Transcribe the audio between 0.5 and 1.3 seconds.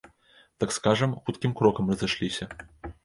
Так скажам,